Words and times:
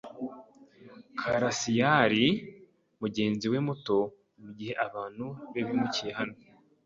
Karasirayari 1.19 2.25
mugenzi 2.99 3.45
we 3.51 3.59
muto 3.67 3.97
mugihe 4.43 4.73
abantu 4.85 5.25
be 5.51 5.61
bimukiye 5.67 6.11
hano. 6.19 6.35